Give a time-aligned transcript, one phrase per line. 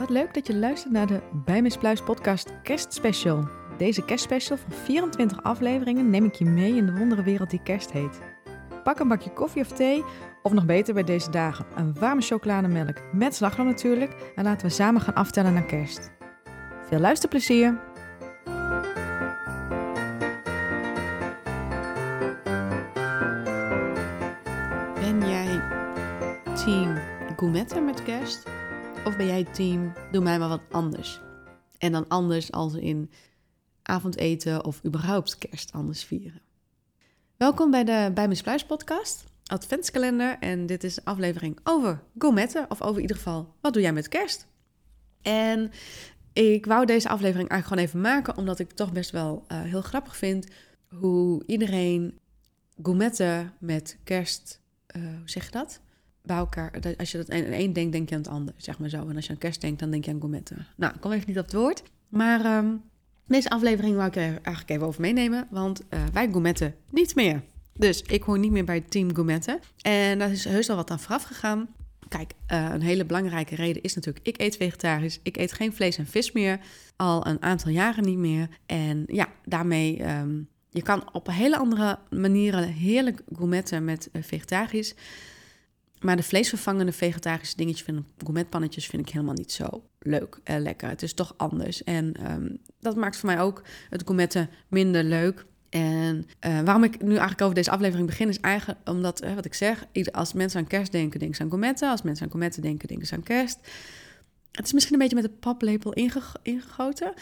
[0.00, 3.48] Wat leuk dat je luistert naar de Bij Miss Pluis podcast Kerstspecial.
[3.78, 7.92] Deze kerstspecial van 24 afleveringen neem ik je mee in de wondere wereld die kerst
[7.92, 8.20] heet.
[8.84, 10.04] Pak een bakje koffie of thee,
[10.42, 14.32] of nog beter bij deze dagen, een warme chocolademelk met slagroom natuurlijk.
[14.34, 16.10] En laten we samen gaan aftellen naar kerst.
[16.88, 17.78] Veel luisterplezier!
[24.94, 25.62] Ben jij
[26.64, 26.98] team
[27.36, 28.59] gourmetten met kerst?
[29.04, 31.20] Of ben jij team doe mij maar wat anders?
[31.78, 33.10] En dan anders als in
[33.82, 36.40] avondeten of überhaupt kerst anders vieren.
[37.36, 40.36] Welkom bij de Bij Miss Pluis podcast, adventskalender.
[40.40, 43.92] En dit is een aflevering over gourmetten, of over in ieder geval, wat doe jij
[43.92, 44.46] met kerst?
[45.22, 45.70] En
[46.32, 49.82] ik wou deze aflevering eigenlijk gewoon even maken, omdat ik toch best wel uh, heel
[49.82, 50.46] grappig vind
[50.88, 52.18] hoe iedereen
[52.82, 54.60] gourmetten met kerst,
[54.96, 55.80] uh, hoe zeg je dat?
[56.22, 58.88] Bij elkaar, als je dat aan één denkt, denk je aan het ander, zeg maar
[58.88, 59.08] zo.
[59.08, 60.66] En als je aan kerst denkt, dan denk je aan gourmetten.
[60.76, 61.82] Nou, ik kom even niet op het woord.
[62.08, 62.82] Maar um,
[63.26, 67.42] deze aflevering wou ik er eigenlijk even over meenemen, want uh, wij gourmetten niet meer.
[67.74, 69.60] Dus ik hoor niet meer bij het team gourmetten.
[69.82, 71.68] En daar is heus al wat aan vooraf gegaan.
[72.08, 75.20] Kijk, uh, een hele belangrijke reden is natuurlijk, ik eet vegetarisch.
[75.22, 76.60] Ik eet geen vlees en vis meer,
[76.96, 78.48] al een aantal jaren niet meer.
[78.66, 84.94] En ja, daarmee, um, je kan op hele andere manieren heerlijk gourmetten met uh, vegetarisch.
[86.00, 90.88] Maar de vleesvervangende vegetarische dingetjes, ik, gourmetpannetjes, vind ik helemaal niet zo leuk en lekker.
[90.88, 91.84] Het is toch anders.
[91.84, 95.46] En um, dat maakt voor mij ook het gourmetten minder leuk.
[95.68, 99.54] En uh, waarom ik nu eigenlijk over deze aflevering begin, is eigenlijk omdat, wat ik
[99.54, 101.90] zeg, als mensen aan kerst denken, denken ze aan gourmetten.
[101.90, 103.58] Als mensen aan gourmetten denken, denken ze aan kerst.
[104.52, 107.12] Het is misschien een beetje met de paplepel inge ingegoten.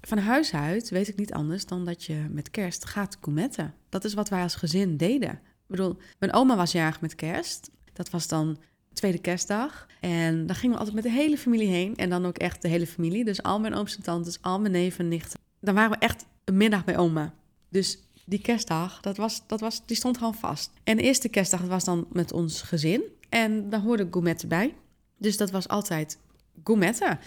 [0.00, 3.74] Van huis uit weet ik niet anders dan dat je met kerst gaat gourmetten.
[3.88, 5.30] Dat is wat wij als gezin deden.
[5.30, 7.70] Ik bedoel, mijn oma was jarig met kerst.
[7.98, 8.58] Dat was dan
[8.92, 9.86] tweede kerstdag.
[10.00, 11.96] En dan gingen we altijd met de hele familie heen.
[11.96, 13.24] En dan ook echt de hele familie.
[13.24, 15.40] Dus al mijn ooms en tantes, al mijn neven en nichten.
[15.60, 17.34] Dan waren we echt een middag bij oma.
[17.68, 20.70] Dus die kerstdag, dat was, dat was, die stond gewoon vast.
[20.84, 23.02] En de eerste kerstdag was dan met ons gezin.
[23.28, 24.74] En daar hoorde gourmetten bij.
[25.16, 26.18] Dus dat was altijd
[26.64, 27.18] gourmetten.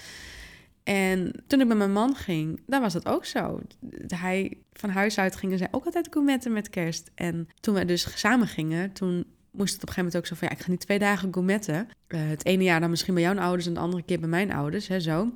[0.83, 3.61] En toen ik met mijn man ging, dan was dat ook zo.
[4.07, 7.11] Hij, van huis uit gingen zij ook altijd gourmetten met kerst.
[7.15, 10.35] En toen we dus samen gingen, toen moest het op een gegeven moment ook zo
[10.35, 10.47] van...
[10.47, 11.87] ja, ik ga niet twee dagen gourmetten.
[12.07, 13.67] Uh, het ene jaar dan misschien bij jouw ouders...
[13.67, 15.31] en de andere keer bij mijn ouders, hè, zo.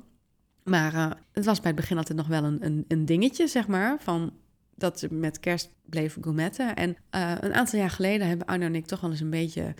[0.62, 3.66] Maar uh, het was bij het begin altijd nog wel een, een, een dingetje, zeg
[3.66, 3.96] maar...
[4.00, 4.32] van
[4.74, 6.76] dat ze met kerst bleven gourmetten.
[6.76, 9.74] En uh, een aantal jaar geleden hebben Arno en ik toch wel eens een beetje...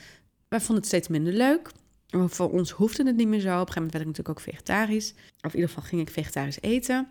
[0.48, 1.70] wij vonden het steeds minder leuk...
[2.10, 3.60] Voor ons hoefde het niet meer zo.
[3.60, 5.10] Op een gegeven moment werd ik natuurlijk ook vegetarisch.
[5.40, 7.08] Of in ieder geval ging ik vegetarisch eten.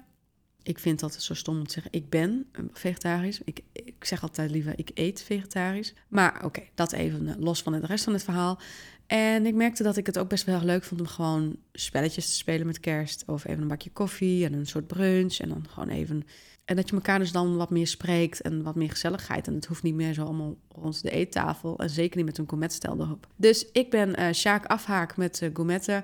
[0.66, 3.42] Ik vind dat zo stom om te zeggen, ik ben vegetarisch.
[3.44, 5.94] Ik, ik zeg altijd liever, ik eet vegetarisch.
[6.08, 8.60] Maar oké, dat even los van de rest van het verhaal.
[9.08, 12.34] En ik merkte dat ik het ook best wel leuk vond om gewoon spelletjes te
[12.34, 13.24] spelen met kerst.
[13.28, 15.38] Of even een bakje koffie en een soort brunch.
[15.38, 16.24] En dan gewoon even...
[16.66, 19.48] En dat je elkaar dus dan wat meer spreekt en wat meer gezelligheid.
[19.48, 21.78] En het hoeft niet meer zo allemaal rond de eettafel.
[21.80, 23.28] En zeker niet met een gourmetstel erop.
[23.36, 25.98] Dus ik ben uh, Sjaak Afhaak met uh.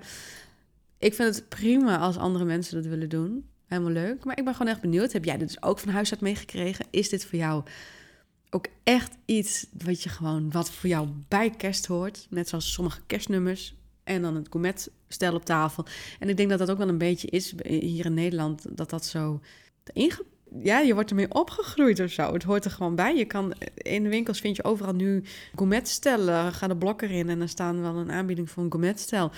[0.97, 4.23] Ik vind het prima als andere mensen dat willen doen helemaal leuk.
[4.23, 5.11] Maar ik ben gewoon echt benieuwd.
[5.11, 6.85] Heb jij dit dus ook van huis uit meegekregen?
[6.89, 7.63] Is dit voor jou
[8.49, 12.27] ook echt iets wat je gewoon, wat voor jou bij kerst hoort?
[12.29, 13.75] Net zoals sommige kerstnummers.
[14.03, 15.85] En dan het gourmetstel op tafel.
[16.19, 19.05] En ik denk dat dat ook wel een beetje is hier in Nederland, dat dat
[19.05, 19.41] zo
[19.93, 20.25] inge
[20.59, 22.33] ja, je wordt ermee opgegroeid of zo.
[22.33, 23.15] Het hoort er gewoon bij.
[23.15, 25.23] Je kan in de winkels vind je overal nu
[25.55, 26.53] gourmetstellen.
[26.53, 29.31] Ga de blok erin en dan staan wel een aanbieding voor een gourmetstel.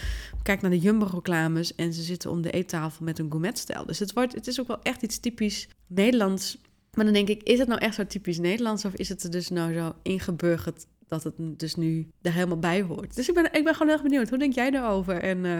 [0.43, 3.85] Kijk naar de Jumbo-reclames en ze zitten om de eettafel met een gourmetstel.
[3.85, 6.57] Dus het, wordt, het is ook wel echt iets typisch Nederlands.
[6.93, 9.31] Maar dan denk ik, is het nou echt zo typisch Nederlands of is het er
[9.31, 13.15] dus nou zo ingeburgerd dat het dus nu er helemaal bij hoort?
[13.15, 14.29] Dus ik ben, ik ben gewoon heel erg benieuwd.
[14.29, 15.15] Hoe denk jij daarover?
[15.15, 15.59] En uh,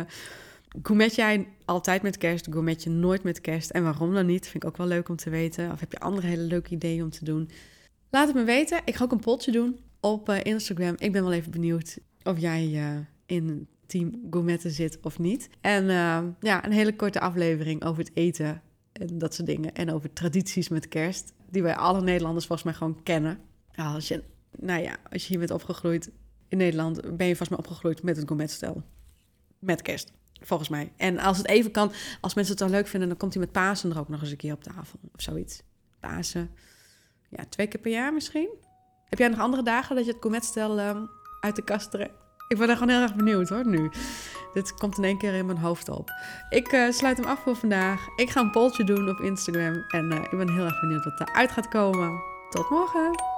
[0.82, 2.48] Gourmet jij altijd met kerst?
[2.50, 3.70] Gourmet je nooit met kerst?
[3.70, 4.48] En waarom dan niet?
[4.48, 5.72] Vind ik ook wel leuk om te weten.
[5.72, 7.50] Of heb je andere hele leuke ideeën om te doen?
[8.10, 8.82] Laat het me weten.
[8.86, 10.96] Ik ga ook een potje doen op uh, Instagram.
[10.98, 15.50] Ik ben wel even benieuwd of jij uh, in team gourmetten zit of niet.
[15.62, 18.62] En uh, ja, een hele korte aflevering over het eten
[18.92, 19.74] en dat soort dingen.
[19.74, 23.40] En over tradities met kerst, die wij alle Nederlanders volgens mij gewoon kennen.
[23.76, 24.24] Als je,
[24.60, 26.12] nou ja, als je hier bent opgegroeid
[26.48, 28.84] in Nederland, ben je vast maar opgegroeid met het gourmetstel.
[29.60, 30.12] Met kerst.
[30.46, 30.92] Volgens mij.
[30.98, 31.92] En als het even kan,
[32.22, 34.32] als mensen het dan leuk vinden, dan komt hij met Pasen er ook nog eens
[34.32, 35.00] een keer op tafel.
[35.16, 35.62] Of zoiets.
[36.00, 36.52] Pasen.
[37.30, 38.50] Ja, twee keer per jaar misschien.
[39.10, 41.10] Heb jij nog andere dagen dat je het gourmetstel um,
[41.40, 42.22] uit de kast trekt?
[42.48, 43.92] Ik ben er gewoon heel erg benieuwd hoor, nu.
[44.54, 46.10] Dit komt in één keer in mijn hoofd op.
[46.50, 48.08] Ik uh, sluit hem af voor vandaag.
[48.16, 49.84] Ik ga een polltje doen op Instagram.
[49.88, 52.22] En uh, ik ben heel erg benieuwd wat eruit gaat komen.
[52.50, 53.33] Tot morgen!